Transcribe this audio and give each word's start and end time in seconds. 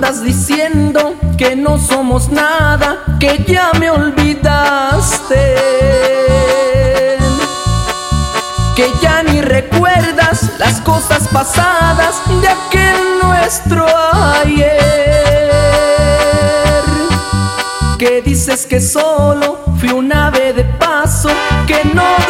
Andas 0.00 0.22
diciendo 0.22 1.14
que 1.36 1.54
no 1.54 1.76
somos 1.76 2.30
nada, 2.30 3.18
que 3.20 3.44
ya 3.46 3.70
me 3.78 3.90
olvidaste. 3.90 5.56
Que 8.74 8.90
ya 9.02 9.22
ni 9.22 9.42
recuerdas 9.42 10.58
las 10.58 10.80
cosas 10.80 11.28
pasadas 11.28 12.14
de 12.40 12.48
aquel 12.48 12.96
nuestro 13.22 13.84
ayer. 14.42 14.70
Que 17.98 18.22
dices 18.22 18.64
que 18.64 18.80
solo 18.80 19.58
fui 19.78 19.90
un 19.90 20.10
ave 20.14 20.54
de 20.54 20.64
paso 20.64 21.28
que 21.66 21.84
no 21.92 22.29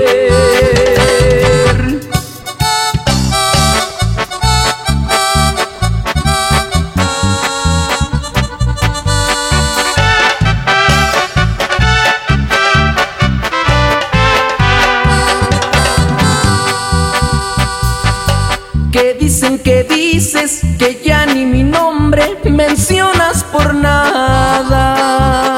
Que 18.92 19.14
dicen 19.14 19.58
que 19.58 19.82
dices 19.84 20.60
que 20.78 21.02
ya 21.04 21.26
ni 21.26 21.44
mi 21.46 21.64
nombre 21.64 22.38
mencionas 22.44 23.42
por 23.44 23.74
nada. 23.74 25.57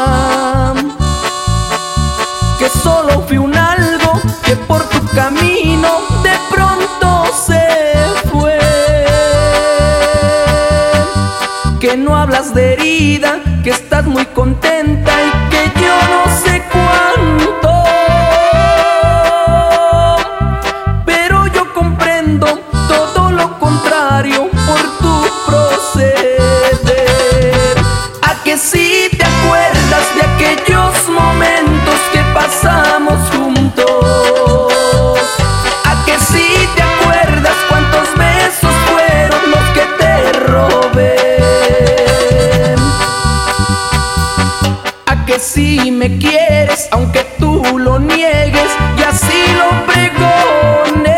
Que 11.90 11.96
no 11.96 12.14
hablas 12.14 12.54
de 12.54 12.74
herida, 12.74 13.40
que 13.64 13.70
estás 13.70 14.06
muy 14.06 14.24
contenta 14.26 15.49
así 45.40 45.90
me 45.90 46.18
quieres, 46.18 46.86
aunque 46.90 47.24
tú 47.38 47.62
lo 47.78 47.98
niegues 47.98 48.70
y 48.98 49.02
así 49.02 49.42
lo 49.60 49.86
pregones. 49.86 51.16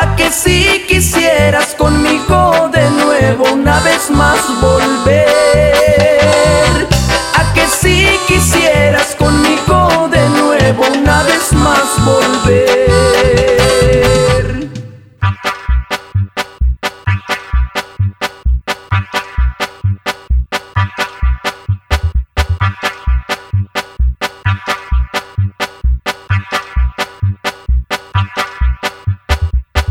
A 0.00 0.16
que 0.16 0.32
si 0.32 0.84
quisieras 0.88 1.76
conmigo 1.78 2.68
de 2.72 2.90
nuevo 2.90 3.44
una 3.52 3.78
vez 3.82 4.10
más 4.10 4.40
volver. 4.60 5.28
A 7.34 7.52
que 7.54 7.68
si 7.68 8.08
quisieras 8.26 9.14
conmigo 9.14 10.08
de 10.10 10.28
nuevo 10.30 10.86
una 10.92 11.22
vez 11.22 11.52
más 11.52 12.04
volver. 12.04 12.25